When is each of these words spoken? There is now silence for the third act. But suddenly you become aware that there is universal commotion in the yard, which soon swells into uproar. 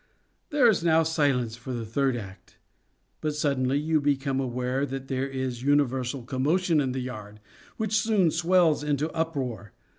There 0.49 0.67
is 0.67 0.83
now 0.83 1.03
silence 1.03 1.55
for 1.55 1.73
the 1.73 1.85
third 1.85 2.15
act. 2.17 2.57
But 3.21 3.35
suddenly 3.35 3.77
you 3.77 4.01
become 4.01 4.39
aware 4.39 4.83
that 4.83 5.09
there 5.09 5.27
is 5.29 5.61
universal 5.61 6.23
commotion 6.23 6.81
in 6.81 6.91
the 6.91 7.01
yard, 7.01 7.39
which 7.77 7.97
soon 7.99 8.31
swells 8.31 8.83
into 8.83 9.11
uproar. 9.11 9.73